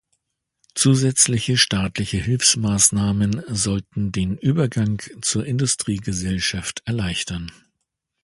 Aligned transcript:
Zusätzliche 0.73 1.57
staatliche 1.59 2.17
Hilfsmaßnahmen 2.17 3.43
sollten 3.49 4.11
den 4.11 4.35
Übergang 4.35 4.99
zur 5.21 5.45
Industriegesellschaft 5.45 6.81
erleichtern. 6.85 7.51